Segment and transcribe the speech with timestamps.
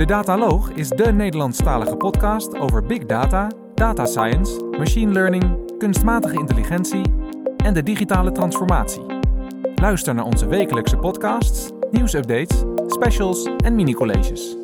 [0.00, 7.02] De Dataloog is de Nederlandstalige podcast over big data, data science, machine learning, kunstmatige intelligentie
[7.56, 9.02] en de digitale transformatie.
[9.74, 14.56] Luister naar onze wekelijkse podcasts, nieuwsupdates, specials en mini-colleges.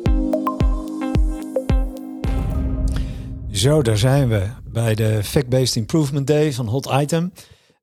[3.51, 7.31] Zo, daar zijn we bij de Fact-Based Improvement Day van Hot Item.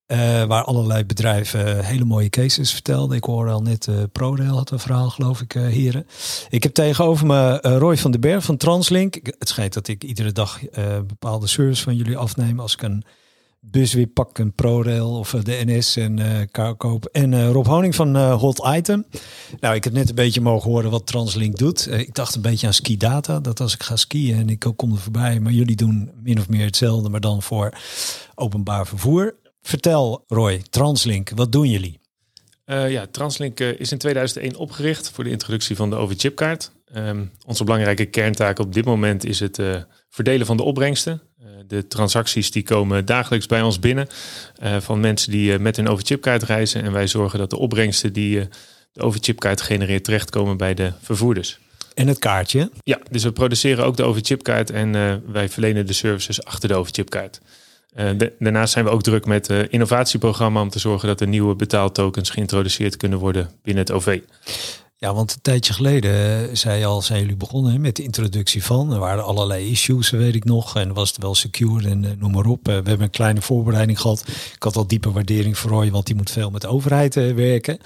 [0.07, 3.16] Uh, waar allerlei bedrijven hele mooie cases vertelden.
[3.16, 6.07] Ik hoorde al net, uh, ProRail had een verhaal geloof ik, heren.
[6.48, 9.14] Ik heb tegenover me Roy van den Berg van Translink.
[9.14, 10.61] Het schijnt dat ik iedere dag
[11.07, 12.61] bepaalde service van jullie afneem.
[12.61, 13.04] Als ik een
[13.61, 17.05] bus weer pak, een ProRail of de NS en koop.
[17.05, 19.07] En Rob Honing van Hot Item.
[19.61, 21.91] Nou, ik heb net een beetje mogen horen wat Translink doet.
[21.91, 23.41] ik dacht een beetje aan ski data.
[23.41, 25.41] Dat als ik ga skiën en ik kom er voorbij.
[25.41, 27.79] Maar jullie doen min of meer hetzelfde, maar dan voor
[28.35, 29.35] openbaar vervoer.
[29.67, 32.00] Vertel Roy, Translink, wat doen jullie?
[32.67, 36.72] Uh, ja, Translink uh, is in 2001 opgericht voor de introductie van de overchipkaart.
[36.97, 39.77] Um, onze belangrijke kerntaak op dit moment is het uh,
[40.11, 41.22] verdelen van de opbrengsten.
[41.66, 44.08] de transacties die komen dagelijks bij ons binnen
[44.78, 46.83] van mensen die met hun overchipkaart reizen.
[46.83, 48.48] En wij zorgen dat de opbrengsten die
[48.92, 51.58] de overchipkaart genereert terechtkomen bij de vervoerders.
[51.94, 52.70] En het kaartje?
[52.83, 54.92] Ja, dus we produceren ook de overchipkaart en
[55.33, 57.41] wij verlenen de services achter de overchipkaart.
[57.97, 61.55] Uh, daarnaast zijn we ook druk met het innovatieprogramma om te zorgen dat er nieuwe
[61.55, 64.20] betaaltokens geïntroduceerd kunnen worden binnen het OV.
[64.97, 68.92] Ja, want een tijdje geleden eh, zei al, zijn jullie begonnen met de introductie van.
[68.92, 70.77] Er waren allerlei issues, weet ik nog.
[70.77, 72.67] En was het wel secure en noem maar op.
[72.67, 74.25] we hebben een kleine voorbereiding gehad.
[74.55, 77.78] Ik had al diepe waardering voor Roy, want die moet veel met de overheid werken.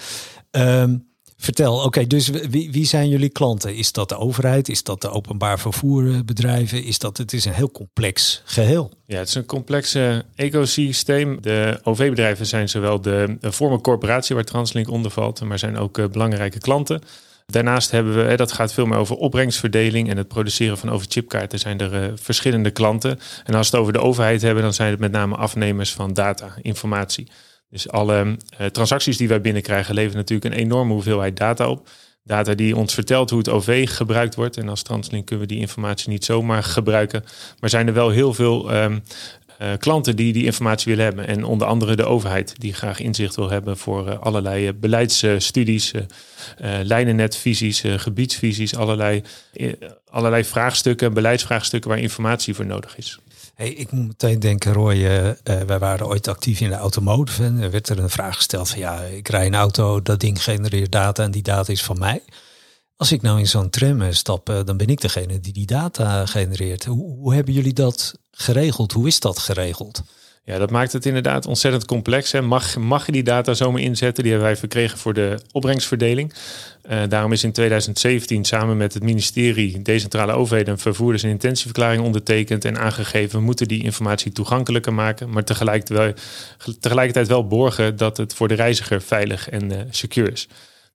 [0.51, 1.08] Um,
[1.41, 3.75] Vertel, oké, dus wie, wie zijn jullie klanten?
[3.75, 4.69] Is dat de overheid?
[4.69, 6.83] Is dat de openbaar vervoerbedrijven?
[6.83, 8.91] Is dat, het is een heel complex geheel.
[9.05, 9.97] Ja, het is een complex
[10.35, 11.41] ecosysteem.
[11.41, 16.07] De OV-bedrijven zijn zowel de, vorige corporatie waar Translink onder valt, maar zijn ook uh,
[16.07, 17.01] belangrijke klanten.
[17.45, 21.79] Daarnaast hebben we, dat gaat veel meer over opbrengstverdeling en het produceren van overchipkaarten zijn
[21.79, 23.19] er uh, verschillende klanten.
[23.43, 26.13] En als we het over de overheid hebben, dan zijn het met name afnemers van
[26.13, 27.27] data, informatie.
[27.69, 31.89] Dus alle uh, transacties die wij binnenkrijgen leveren natuurlijk een enorme hoeveelheid data op.
[32.23, 34.57] Data die ons vertelt hoe het OV gebruikt wordt.
[34.57, 37.23] En als Translink kunnen we die informatie niet zomaar gebruiken.
[37.59, 39.03] Maar zijn er wel heel veel um,
[39.61, 41.27] uh, klanten die die informatie willen hebben.
[41.27, 45.91] En onder andere de overheid die graag inzicht wil hebben voor uh, allerlei beleidsstudies,
[46.83, 49.23] lijnennetvisies, gebiedsvisies, allerlei,
[50.09, 53.19] allerlei vraagstukken, beleidsvraagstukken waar informatie voor nodig is.
[53.59, 57.43] Hey, ik moet meteen denken, Roy, uh, wij waren ooit actief in de automotive.
[57.43, 60.43] En er werd er een vraag gesteld van ja, ik rij een auto, dat ding
[60.43, 62.23] genereert data en die data is van mij.
[62.95, 66.25] Als ik nou in zo'n tram stap, uh, dan ben ik degene die die data
[66.25, 66.85] genereert.
[66.85, 68.91] Hoe, hoe hebben jullie dat geregeld?
[68.91, 70.03] Hoe is dat geregeld?
[70.43, 72.31] Ja, dat maakt het inderdaad ontzettend complex.
[72.31, 72.41] Hè.
[72.41, 74.23] Mag, mag je die data zomaar inzetten?
[74.23, 76.33] Die hebben wij verkregen voor de opbrengstverdeling.
[76.89, 82.03] Uh, daarom is in 2017 samen met het ministerie Decentrale Overheden en Vervoerders een intentieverklaring
[82.03, 83.39] ondertekend en aangegeven.
[83.39, 86.13] We moeten die informatie toegankelijker maken, maar tegelijkertijd wel,
[86.79, 90.47] tegelijkertijd wel borgen dat het voor de reiziger veilig en uh, secure is.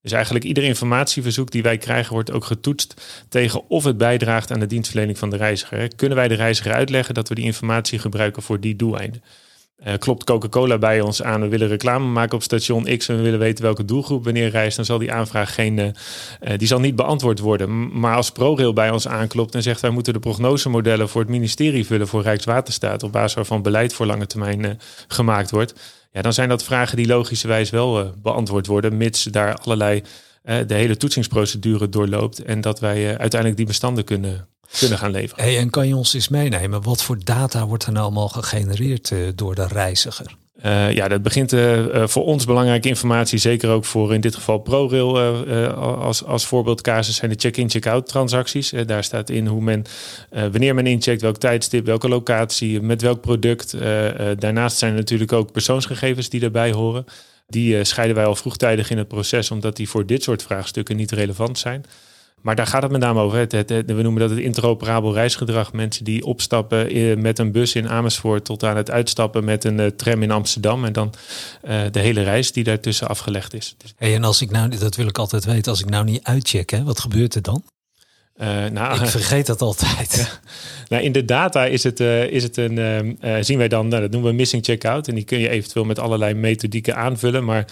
[0.04, 4.60] Dus eigenlijk ieder informatieverzoek die wij krijgen wordt ook getoetst tegen of het bijdraagt aan
[4.60, 5.96] de dienstverlening van de reiziger.
[5.96, 9.22] Kunnen wij de reiziger uitleggen dat we die informatie gebruiken voor die doeleinden?
[9.86, 13.22] Uh, klopt Coca-Cola bij ons aan, we willen reclame maken op station X en we
[13.22, 15.88] willen weten welke doelgroep wanneer reist, dan zal die aanvraag geen, uh,
[16.56, 17.98] die zal niet beantwoord worden.
[18.00, 21.86] Maar als ProRail bij ons aanklopt en zegt wij moeten de prognosemodellen voor het ministerie
[21.86, 25.74] vullen voor Rijkswaterstaat, op basis waarvan beleid voor lange termijn gemaakt wordt,
[26.14, 30.02] ja, dan zijn dat vragen die logischerwijs wel beantwoord worden, mits daar allerlei
[30.42, 34.48] de hele toetsingsprocedure doorloopt en dat wij uiteindelijk die bestanden kunnen
[34.78, 35.44] kunnen gaan leveren.
[35.44, 39.12] Hey, en kan je ons eens meenemen, wat voor data wordt er nou allemaal gegenereerd
[39.34, 40.36] door de reiziger?
[40.64, 44.58] Uh, ja, dat begint uh, voor ons belangrijke informatie, zeker ook voor in dit geval
[44.58, 45.18] ProRail
[45.76, 48.72] als, als voorbeeldcasus zijn de check-in, check-out transacties.
[48.86, 49.84] daar staat in hoe men,
[50.30, 53.76] wanneer men incheckt, welk tijdstip, welke locatie, met welk product.
[54.38, 57.04] daarnaast zijn er natuurlijk ook persoonsgegevens die daarbij horen.
[57.48, 61.12] Die scheiden wij al vroegtijdig in het proces, omdat die voor dit soort vraagstukken niet
[61.12, 61.84] relevant zijn.
[62.44, 63.38] Maar daar gaat het met name over.
[63.38, 65.72] Het, het, we noemen dat het interoperabel reisgedrag.
[65.72, 69.78] Mensen die opstappen in, met een bus in Amersfoort tot aan het uitstappen met een
[69.78, 70.84] uh, tram in Amsterdam.
[70.84, 71.14] En dan
[71.64, 73.76] uh, de hele reis die daartussen afgelegd is.
[73.96, 76.70] Hey, en als ik nou, dat wil ik altijd weten, als ik nou niet uitcheck,
[76.70, 77.62] hè, wat gebeurt er dan?
[78.40, 80.14] Uh, nou, ik vergeet dat altijd.
[80.14, 80.52] Ja.
[80.88, 82.76] Nou, in de data is het, uh, is het een,
[83.24, 85.08] uh, zien wij dan, nou, dat noemen we missing checkout.
[85.08, 87.44] En die kun je eventueel met allerlei methodieken aanvullen.
[87.44, 87.64] Maar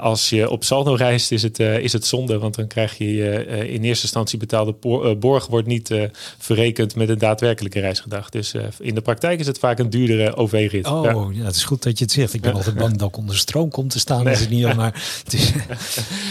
[0.00, 2.38] als je op saldo reist, is het, is het zonde.
[2.38, 4.74] Want dan krijg je in eerste instantie betaalde
[5.18, 5.94] borg wordt niet
[6.38, 8.28] verrekend met een daadwerkelijke reisgedrag.
[8.28, 10.86] Dus in de praktijk is het vaak een duurdere OV-rit.
[10.86, 11.28] Oh, ja.
[11.32, 11.44] ja.
[11.44, 12.34] het is goed dat je het zegt.
[12.34, 14.24] Ik ben altijd bang dat ik onder stroom komt te staan.
[14.24, 14.32] Nee.
[14.32, 14.94] Als het niet maar,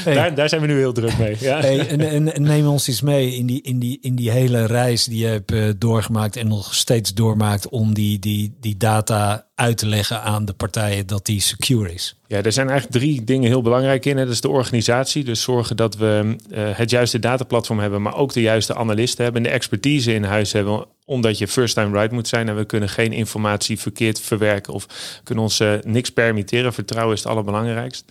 [0.04, 0.14] hey.
[0.14, 1.36] daar, daar zijn we nu heel druk mee.
[1.40, 1.60] Ja.
[1.60, 4.66] Hey, en, en, en neem ons eens mee in die in, die, in die hele
[4.66, 9.46] reis die je hebt uh, doorgemaakt en nog steeds doormaakt om die, die, die data
[9.56, 12.16] uit te leggen aan de partijen dat die secure is?
[12.28, 14.16] Ja, er zijn eigenlijk drie dingen heel belangrijk in.
[14.16, 15.24] Dat is de organisatie.
[15.24, 19.44] Dus zorgen dat we uh, het juiste dataplatform hebben, maar ook de juiste analisten hebben
[19.44, 20.86] en de expertise in huis hebben.
[21.06, 24.88] Omdat je first time right moet zijn en we kunnen geen informatie verkeerd verwerken of
[25.24, 26.74] kunnen ons uh, niks permitteren.
[26.74, 28.06] Vertrouwen is het allerbelangrijkst.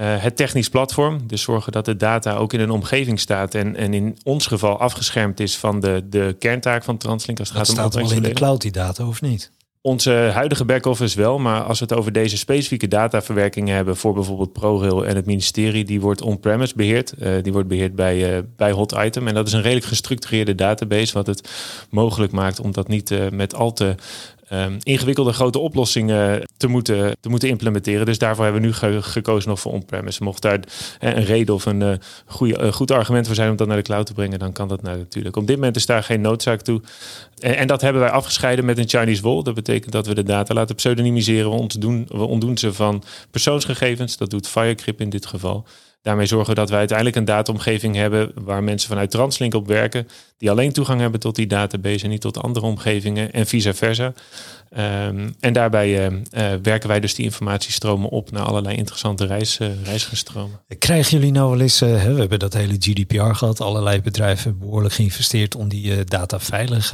[0.00, 3.76] Uh, het technisch platform, dus zorgen dat de data ook in een omgeving staat en,
[3.76, 7.38] en in ons geval afgeschermd is van de, de kerntaak van Translink.
[7.38, 9.50] Als het dat gaat om staat wel in de cloud die data of niet?
[9.80, 14.52] Onze huidige back-office wel, maar als we het over deze specifieke dataverwerkingen hebben voor bijvoorbeeld
[14.52, 17.14] ProRail en het ministerie, die wordt on-premise beheerd.
[17.18, 19.28] Uh, die wordt beheerd bij, uh, bij Hot Item.
[19.28, 21.50] En dat is een redelijk gestructureerde database, wat het
[21.90, 23.94] mogelijk maakt om dat niet uh, met al te
[24.52, 28.06] um, ingewikkelde grote oplossingen te moeten, te moeten implementeren.
[28.06, 30.22] Dus daarvoor hebben we nu gekozen nog voor on-premise.
[30.22, 30.60] Mocht daar
[30.98, 31.92] een reden of een uh,
[32.26, 34.82] goede, goed argument voor zijn om dat naar de cloud te brengen, dan kan dat
[34.82, 35.36] nou natuurlijk.
[35.36, 36.80] Op dit moment is daar geen noodzaak toe.
[37.38, 39.42] En, en, dat hebben wij afgescheiden met een Chinese wall.
[39.42, 41.50] Dat betekent dat we de data laten pseudonymiseren.
[41.50, 44.16] We, ontdoen, we ontdoen ze van persoonsgegevens.
[44.16, 45.66] Dat doet Firecrypt in dit geval.
[46.02, 50.08] Daarmee zorgen we dat wij uiteindelijk een dataomgeving hebben waar mensen vanuit Translink op werken,
[50.36, 54.12] die alleen toegang hebben tot die database en niet tot andere omgevingen en vice versa.
[54.76, 59.58] Um, en daarbij uh, uh, werken wij dus die informatiestromen op naar allerlei interessante reis,
[59.84, 60.60] reisgestromen.
[60.78, 65.54] Krijgen jullie nou wel eens, we hebben dat hele GDPR gehad, allerlei bedrijven behoorlijk geïnvesteerd
[65.54, 66.90] om die data veilig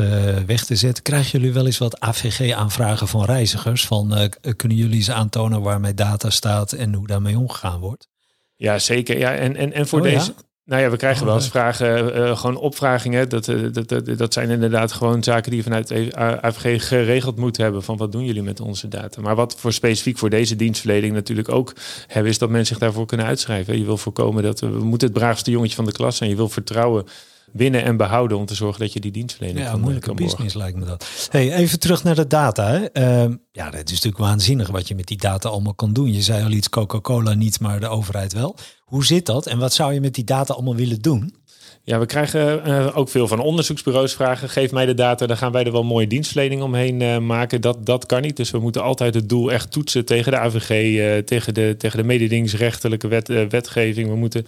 [0.46, 1.02] weg te zetten.
[1.02, 3.86] Krijgen jullie wel eens wat AVG-aanvragen van reizigers?
[3.86, 8.12] Van kunnen jullie eens aantonen waar mijn data staat en hoe daarmee omgegaan wordt?
[8.56, 9.18] Ja, zeker.
[9.18, 10.34] Ja, en, en, en voor oh, deze.
[10.64, 13.28] Nou ja, we krijgen oh, wel eens vragen, uh, gewoon opvragingen.
[13.28, 17.62] Dat, uh, dat, dat, dat zijn inderdaad gewoon zaken die vanuit de AVG geregeld moeten
[17.62, 17.82] hebben.
[17.82, 19.20] Van wat doen jullie met onze data?
[19.20, 21.72] Maar wat voor specifiek voor deze dienstverlening natuurlijk ook
[22.06, 23.78] hebben, is dat mensen zich daarvoor kunnen uitschrijven.
[23.78, 26.30] Je wil voorkomen dat we, we moeten het braafste jongetje van de klas zijn.
[26.30, 27.06] Je wil vertrouwen
[27.54, 30.54] winnen en behouden om te zorgen dat je die dienstverlening ja, kan, moeilijke kan business
[30.54, 31.28] lijkt me dat.
[31.30, 32.70] Hey, even terug naar de data.
[32.70, 32.80] Hè.
[33.26, 36.12] Uh, ja, dat is natuurlijk waanzinnig wat je met die data allemaal kan doen.
[36.12, 38.56] Je zei al iets, Coca-Cola niet, maar de overheid wel.
[38.84, 41.34] Hoe zit dat en wat zou je met die data allemaal willen doen?
[41.82, 44.48] Ja, we krijgen uh, ook veel van onderzoeksbureaus vragen.
[44.48, 47.60] Geef mij de data, dan gaan wij er wel mooie dienstverlening omheen uh, maken.
[47.60, 48.36] Dat, dat kan niet.
[48.36, 51.98] Dus we moeten altijd het doel echt toetsen tegen de AVG, eh, tegen, de, tegen
[51.98, 54.08] de mededingingsrechtelijke wet, wetgeving.
[54.08, 54.46] We moeten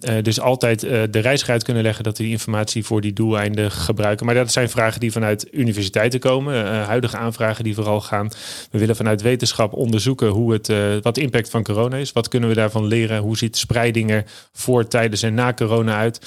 [0.00, 3.12] uh, dus altijd uh, de reiziger uit kunnen leggen dat we die informatie voor die
[3.12, 4.26] doeleinden gebruiken.
[4.26, 6.64] Maar dat zijn vragen die vanuit universiteiten komen.
[6.64, 8.30] Uh, huidige aanvragen die vooral gaan.
[8.70, 10.72] We willen vanuit wetenschap onderzoeken hoe het,
[11.02, 12.12] wat de impact van corona is.
[12.12, 13.18] Wat kunnen we daarvan leren?
[13.18, 16.20] Hoe ziet spreiding er voor, tijdens en na corona uit?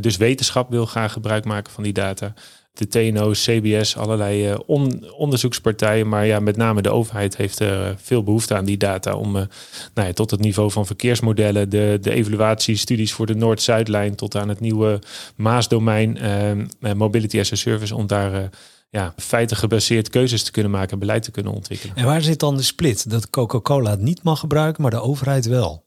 [0.00, 2.34] dus wetenschap wil graag gebruik maken van die data
[2.72, 4.58] de TNO, CBS, allerlei uh,
[5.16, 6.08] onderzoekspartijen.
[6.08, 9.36] Maar ja, met name de overheid heeft er uh, veel behoefte aan die data om
[9.36, 9.42] uh,
[9.94, 14.48] nou ja, tot het niveau van verkeersmodellen, de, de evaluatiestudies voor de Noord-Zuidlijn tot aan
[14.48, 14.98] het nieuwe
[15.36, 16.18] Maasdomein,
[16.96, 18.50] Mobility as a Service, om daar
[18.90, 21.96] ja, feiten gebaseerd keuzes te kunnen maken en beleid te kunnen ontwikkelen.
[21.96, 23.10] En waar zit dan de split?
[23.10, 25.84] Dat Coca-Cola het niet mag gebruiken, maar de overheid wel?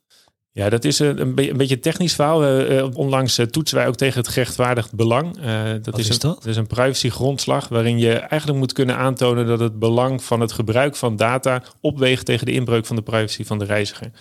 [0.55, 2.69] Ja, dat is een, een, een beetje technisch verhaal.
[2.71, 5.37] Uh, onlangs uh, toetsen wij ook tegen het gerechtvaardigd belang.
[5.39, 6.35] Uh, dat is, is, een, dat?
[6.35, 10.39] dat is een privacy grondslag waarin je eigenlijk moet kunnen aantonen dat het belang van
[10.39, 14.11] het gebruik van data opweegt tegen de inbreuk van de privacy van de reiziger.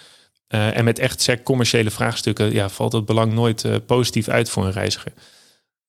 [0.48, 4.72] en met echt sec commerciële vraagstukken ja, valt het belang nooit positief uit voor een
[4.72, 5.12] reiziger.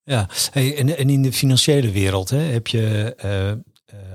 [0.03, 3.15] Ja, hey, en, en in de financiële wereld hè, heb je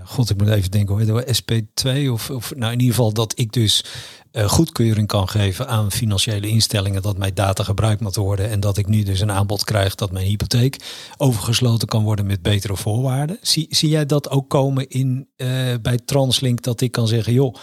[0.05, 3.53] God, ik moet even denken, hoor, SP2 of, of nou in ieder geval dat ik
[3.53, 3.85] dus
[4.33, 8.77] uh, goedkeuring kan geven aan financiële instellingen dat mijn data gebruikt moet worden en dat
[8.77, 10.77] ik nu dus een aanbod krijg dat mijn hypotheek
[11.17, 13.39] overgesloten kan worden met betere voorwaarden.
[13.43, 15.49] Zie, zie jij dat ook komen in, uh,
[15.83, 17.55] bij Translink dat ik kan zeggen, joh,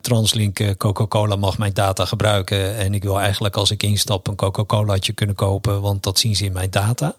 [0.00, 4.36] Translink uh, Coca-Cola mag mijn data gebruiken en ik wil eigenlijk als ik instap een
[4.36, 7.16] Coca-Colaatje kunnen kopen, want dat zien ze in mijn data?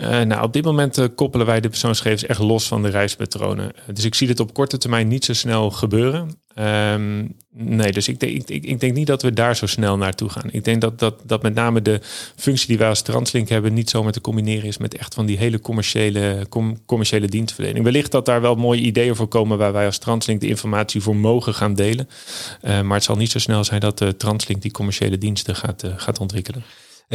[0.00, 3.72] Uh, nou, op dit moment uh, koppelen wij de persoonsgegevens echt los van de reispatronen.
[3.92, 6.40] dus ik zie dit op korte termijn niet zo snel gebeuren.
[6.58, 10.50] Um, nee, dus ik denk, ik, denk niet dat we daar zo snel naartoe gaan.
[10.50, 12.00] Ik denk dat, dat, dat met name de
[12.36, 15.38] functie die wij als Translink hebben niet zomaar te combineren is met echt van die
[15.38, 17.84] hele commerciële, com, commerciële dienstverlening.
[17.84, 21.16] Wellicht dat daar wel mooie ideeën voor komen waar wij als Translink de informatie voor
[21.16, 22.08] mogen gaan delen.
[22.62, 26.62] Maar het zal niet zo snel zijn dat Translink die commerciële diensten gaat, gaat ontwikkelen.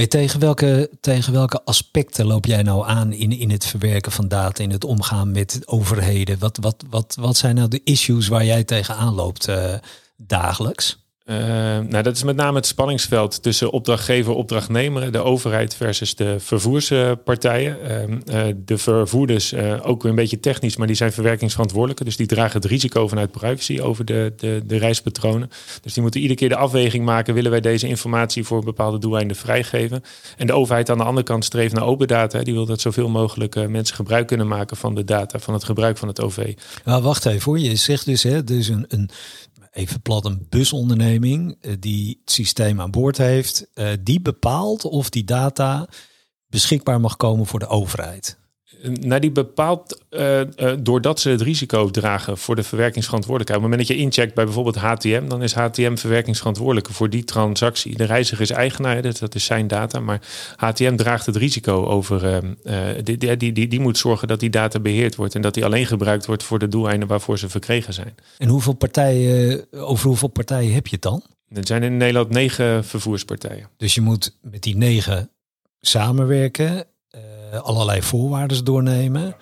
[0.06, 4.64] Tegen, welke, tegen welke aspecten loop jij nou aan in, in het verwerken van data,
[4.64, 6.40] in het omgaan met overheden?
[6.40, 9.74] Wat, wat, wat, wat zijn nou de issues waar jij tegenaan loopt uh,
[10.16, 11.07] dagelijks?
[11.30, 11.36] Uh,
[11.90, 17.78] nou, dat is met name het spanningsveld tussen opdrachtgever, opdrachtnemer, de overheid versus de vervoerspartijen.
[18.32, 22.04] Uh, de vervoerders, uh, ook een beetje technisch, maar die zijn verwerkingsverantwoordelijke.
[22.04, 25.50] Dus die dragen het risico vanuit privacy over de, de, de reispatronen.
[25.82, 29.38] Dus die moeten iedere keer de afweging maken: willen wij deze informatie voor bepaalde doeleinden
[29.38, 30.04] vrijgeven?
[30.38, 32.44] En de overheid aan de andere kant streeft naar open data.
[32.44, 35.98] Die wil dat zoveel mogelijk mensen gebruik kunnen maken van de data, van het gebruik
[35.98, 36.54] van het OV.
[36.86, 39.10] Nou, wacht even voor je zegt dus, hè, dus een, een
[39.78, 45.10] even plat een busonderneming eh, die het systeem aan boord heeft, eh, die bepaalt of
[45.10, 45.88] die data
[46.48, 48.40] beschikbaar mag komen voor de overheid.
[48.82, 50.46] Nou, die bepaalt uh, uh,
[50.80, 53.64] doordat ze het risico dragen voor de verwerkingsverantwoordelijkheid.
[53.64, 57.24] Op het moment dat je incheckt bij bijvoorbeeld HTM, dan is HTM verwerkingsverantwoordelijke voor die
[57.24, 57.98] transactie.
[57.98, 60.00] De reiziger is eigenaar, dus dat is zijn data.
[60.00, 60.22] Maar
[60.56, 62.44] HTM draagt het risico over.
[62.64, 65.66] Uh, die, die, die, die, moet zorgen dat die data beheerd wordt en dat die
[65.66, 68.16] alleen gebruikt wordt voor de doeleinden waarvoor ze verkregen zijn.
[68.38, 71.24] En hoeveel partijen, over hoeveel partijen heb je het dan?
[71.50, 73.70] Er zijn in Nederland negen vervoerspartijen.
[73.78, 75.30] Dus je moet met die negen
[75.82, 76.86] samenwerken
[77.62, 79.36] allerlei voorwaarden doornemen.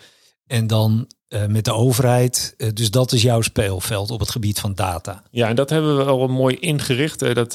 [0.48, 2.54] En dan uh, met de overheid.
[2.58, 5.24] Uh, dus dat is jouw speelveld op het gebied van data.
[5.32, 7.20] Ja, en dat hebben we al mooi ingericht.
[7.20, 7.52] dat,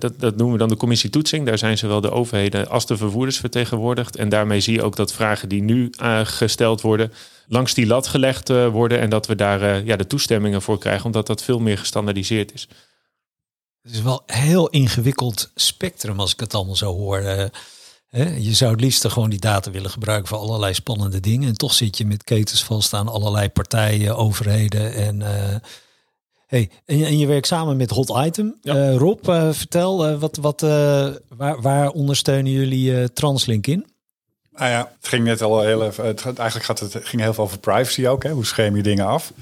[0.00, 1.46] dat, dat noemen we dan de commissie toetsing.
[1.46, 4.16] Daar zijn zowel de overheden als de vervoerders vertegenwoordigd.
[4.16, 5.92] En daarmee zie je ook dat vragen die nu
[6.24, 7.12] gesteld worden
[7.46, 9.00] langs die lat gelegd worden.
[9.00, 12.68] En dat we daar ja, de toestemmingen voor krijgen, omdat dat veel meer gestandaardiseerd is.
[13.82, 17.50] Het is wel heel ingewikkeld spectrum als ik het allemaal zo hoor
[18.38, 21.48] je zou het liefst gewoon die data willen gebruiken voor allerlei spannende dingen.
[21.48, 24.94] En toch zit je met ketens vast aan allerlei partijen, overheden.
[24.94, 25.56] En, uh,
[26.46, 28.58] hey, en, je werkt samen met Hot Item.
[28.62, 30.60] Uh, Rob, uh, vertel, wat, wat,
[31.28, 33.89] waar, waar ondersteunen jullie Translink in?
[34.60, 36.06] Nou ja, het ging net al heel even.
[36.06, 38.22] Het, eigenlijk gaat het, ging heel veel over privacy ook.
[38.22, 38.30] Hè?
[38.30, 39.32] Hoe scherm je dingen af?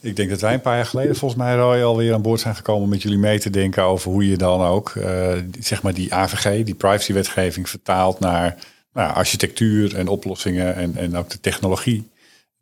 [0.00, 2.56] Ik denk dat wij een paar jaar geleden, volgens mij, Roy, alweer aan boord zijn
[2.56, 5.94] gekomen om met jullie mee te denken over hoe je dan ook, uh, zeg maar,
[5.94, 8.56] die AVG, die privacywetgeving, vertaalt naar
[8.92, 12.10] nou, architectuur en oplossingen en, en ook de technologie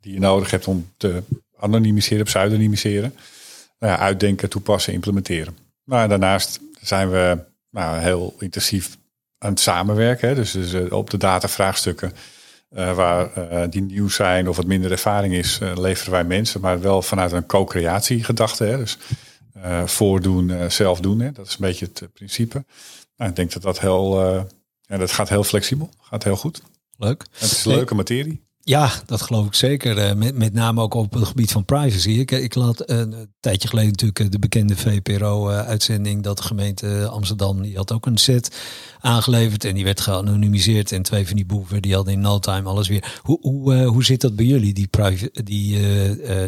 [0.01, 1.23] die je nodig hebt om te
[1.57, 3.15] anonimiseren, pseudonymiseren.
[3.79, 5.57] Nou ja, uitdenken, toepassen, implementeren.
[5.83, 7.37] Maar daarnaast zijn we
[7.69, 8.97] nou, heel intensief
[9.43, 10.27] aan het samenwerken.
[10.27, 10.35] Hè?
[10.35, 12.13] Dus, dus uh, op de datavraagstukken
[12.71, 16.81] uh, waar uh, die nieuw zijn of wat minder ervaring is, leveren wij mensen, maar
[16.81, 18.63] wel vanuit een co-creatie gedachte.
[18.63, 18.77] Hè?
[18.77, 18.97] Dus
[19.85, 21.19] voordoen, zelf doen.
[21.19, 21.31] Hè?
[21.31, 22.65] Dat is een beetje het principe.
[23.17, 24.23] Nou, ik denk dat dat heel,
[24.81, 26.61] ja, dat gaat heel flexibel, gaat heel goed.
[26.97, 27.25] Leuk.
[27.31, 28.43] het is een leuke materie.
[28.65, 29.97] Ja, dat geloof ik zeker.
[29.97, 32.09] Eh, met, met name ook op het gebied van privacy.
[32.09, 37.07] Ik, ik laat eh, een tijdje geleden natuurlijk eh, de bekende VPRO-uitzending dat de gemeente
[37.07, 38.55] Amsterdam, die had ook een set
[38.99, 40.91] aangeleverd en die werd geanonimiseerd.
[40.91, 43.19] En twee van die boeven, die hadden in no time alles weer.
[43.21, 44.89] Hoe, hoe, hoe zit dat bij jullie, die,
[45.43, 45.79] die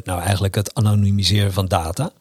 [0.03, 2.11] nou eigenlijk het anonimiseren van data?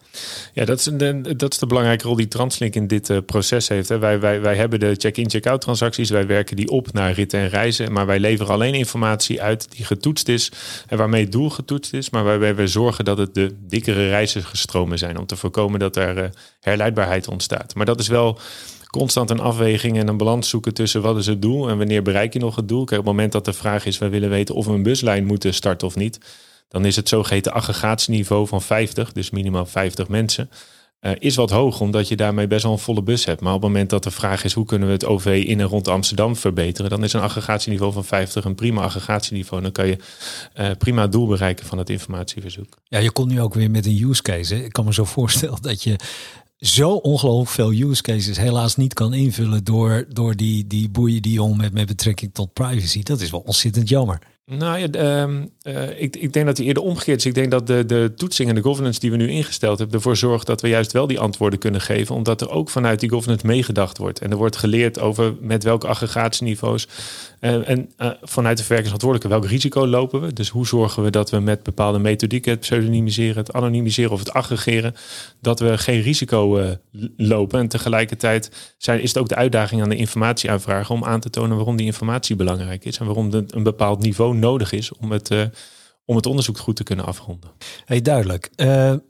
[0.53, 3.67] Ja, dat is, de, dat is de belangrijke rol die Translink in dit uh, proces
[3.67, 3.89] heeft.
[3.89, 3.99] Hè.
[3.99, 6.09] Wij, wij, wij hebben de check-in, check-out transacties.
[6.09, 7.91] Wij werken die op naar ritten en reizen.
[7.91, 10.51] Maar wij leveren alleen informatie uit die getoetst is.
[10.87, 12.09] En waarmee het doel getoetst is.
[12.09, 15.17] Maar waarbij we zorgen dat het de dikkere reizigers zijn.
[15.17, 16.23] Om te voorkomen dat er uh,
[16.59, 17.75] herleidbaarheid ontstaat.
[17.75, 18.39] Maar dat is wel
[18.87, 22.33] constant een afweging en een balans zoeken tussen wat is het doel en wanneer bereik
[22.33, 22.83] je nog het doel.
[22.83, 25.25] Kijk, op het moment dat de vraag is, we willen weten of we een buslijn
[25.25, 26.19] moeten starten of niet
[26.67, 30.49] dan is het zogeheten aggregatieniveau van 50, dus minimaal 50 mensen,
[31.05, 33.41] uh, is wat hoog, omdat je daarmee best wel een volle bus hebt.
[33.41, 35.67] Maar op het moment dat de vraag is hoe kunnen we het OV in en
[35.67, 39.61] rond Amsterdam verbeteren, dan is een aggregatieniveau van 50 een prima aggregatieniveau.
[39.61, 39.97] Dan kan je
[40.59, 42.77] uh, prima doel bereiken van het informatieverzoek.
[42.83, 44.55] Ja, je komt nu ook weer met een use case.
[44.55, 44.63] Hè?
[44.63, 45.99] Ik kan me zo voorstellen dat je
[46.57, 51.41] zo ongelooflijk veel use cases helaas niet kan invullen door, door die, die boeien die
[51.41, 53.03] om met, met betrekking tot privacy.
[53.03, 54.19] Dat is wel ontzettend jammer.
[54.47, 54.87] Nou ja,
[55.25, 57.25] uh, uh, ik, ik, denk dat die eerder omgekeerd is.
[57.25, 60.17] Ik denk dat de, de toetsing en de governance die we nu ingesteld hebben, ervoor
[60.17, 63.45] zorgt dat we juist wel die antwoorden kunnen geven, omdat er ook vanuit die governance
[63.45, 64.19] meegedacht wordt.
[64.19, 66.87] En er wordt geleerd over met welke aggregatieniveaus
[67.45, 70.33] uh, en uh, vanuit de verwerkingsverantwoordelijke welk risico lopen we.
[70.33, 74.33] Dus hoe zorgen we dat we met bepaalde methodieken, het pseudonymiseren, het anonimiseren of het
[74.33, 74.95] aggregeren,
[75.41, 76.75] dat we geen risico
[77.17, 77.59] lopen.
[77.59, 81.55] En tegelijkertijd zijn, is het ook de uitdaging aan de informatieaanvrager om aan te tonen
[81.55, 85.31] waarom die informatie belangrijk is en waarom een bepaald niveau nodig is om het,
[86.05, 87.49] om het onderzoek goed te kunnen afronden.
[87.85, 88.49] Hey, duidelijk.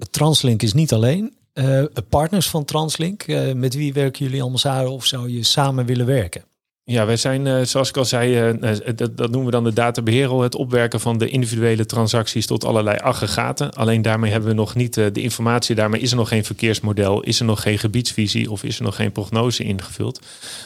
[0.10, 1.34] Translink is niet alleen.
[1.54, 6.06] Uh, partners van Translink, met wie werken jullie allemaal samen of zou je samen willen
[6.06, 6.44] werken?
[6.88, 9.74] Ja, wij zijn, uh, zoals ik al zei, uh, dat, dat, noemen we dan de
[9.74, 10.42] databeheerrol.
[10.42, 13.74] Het opwerken van de individuele transacties tot allerlei aggregaten.
[13.74, 15.75] Alleen daarmee hebben we nog niet de informatie.
[15.75, 18.96] Daarmee is er nog geen verkeersmodel, is er nog geen gebiedsvisie of is er nog
[18.96, 20.22] geen prognose ingevuld.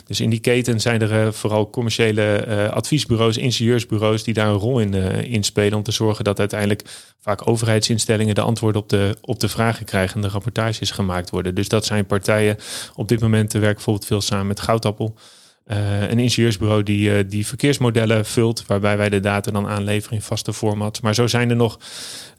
[0.06, 4.94] Dus in die keten zijn er vooral commerciële adviesbureaus, ingenieursbureaus die daar een rol in,
[5.24, 5.78] in spelen.
[5.78, 6.84] Om te zorgen dat uiteindelijk
[7.20, 11.56] vaak overheidsinstellingen de antwoorden op de, op de vragen krijgen en de rapportages gemaakt worden.
[11.56, 12.58] Dus dat zijn partijen.
[12.96, 15.16] Op dit moment werken bijvoorbeeld veel samen met Goudappel.
[15.72, 20.24] Uh, een ingenieursbureau die, uh, die verkeersmodellen vult, waarbij wij de data dan aanleveren in
[20.24, 21.02] vaste format.
[21.02, 21.80] Maar zo zijn er nog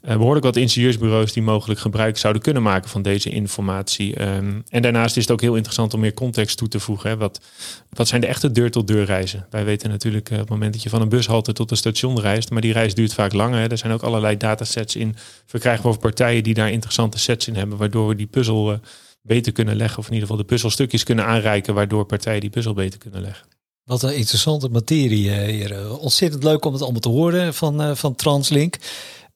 [0.03, 4.21] uh, behoorlijk wat ingenieursbureaus die mogelijk gebruik zouden kunnen maken van deze informatie.
[4.21, 7.09] Um, en daarnaast is het ook heel interessant om meer context toe te voegen.
[7.09, 7.17] Hè.
[7.17, 7.41] Wat,
[7.89, 9.45] wat zijn de echte deur-tot-deur reizen?
[9.49, 12.49] Wij weten natuurlijk op het moment dat je van een bushalte tot een station reist,
[12.49, 13.59] maar die reis duurt vaak langer.
[13.59, 13.67] Hè.
[13.67, 17.77] Er zijn ook allerlei datasets in verkrijgbaar over partijen die daar interessante sets in hebben,
[17.77, 18.79] waardoor we die puzzel
[19.21, 19.99] beter kunnen leggen.
[19.99, 21.73] Of in ieder geval de puzzelstukjes kunnen aanreiken.
[21.73, 23.47] Waardoor partijen die puzzel beter kunnen leggen.
[23.83, 25.99] Wat een interessante materie eh, hier.
[25.99, 28.77] Ontzettend leuk om het allemaal te horen van, uh, van Translink.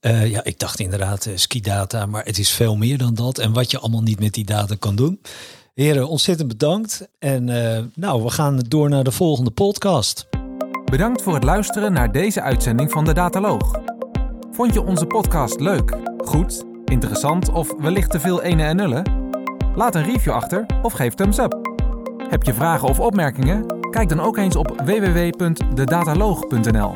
[0.01, 3.37] Uh, ja, ik dacht inderdaad uh, ski-data, maar het is veel meer dan dat.
[3.37, 5.21] En wat je allemaal niet met die data kan doen.
[5.73, 7.07] Heren, ontzettend bedankt.
[7.19, 10.27] En uh, nou, we gaan door naar de volgende podcast.
[10.85, 13.79] Bedankt voor het luisteren naar deze uitzending van de Dataloog.
[14.51, 19.14] Vond je onze podcast leuk, goed, interessant of wellicht te veel ene en nullen?
[19.75, 21.59] Laat een review achter of geef thumbs up.
[22.29, 23.65] Heb je vragen of opmerkingen?
[23.89, 26.93] Kijk dan ook eens op www.dedataloog.nl.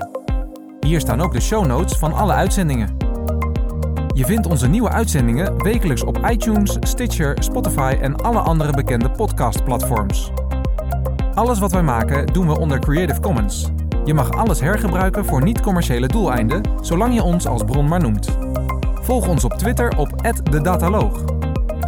[0.80, 2.98] Hier staan ook de show notes van alle uitzendingen.
[4.16, 10.32] Je vindt onze nieuwe uitzendingen wekelijks op iTunes, Stitcher, Spotify en alle andere bekende podcastplatforms.
[11.34, 13.70] Alles wat wij maken doen we onder Creative Commons.
[14.06, 18.38] Je mag alles hergebruiken voor niet-commerciële doeleinden, zolang je ons als bron maar noemt.
[19.02, 21.39] Volg ons op Twitter op @dedataloog.